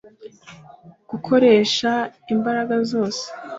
gukoresha 1.09 1.91
imbaraga 2.33 2.75
zose 2.91 3.25